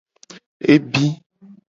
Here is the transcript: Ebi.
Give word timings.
Ebi. 0.73 1.05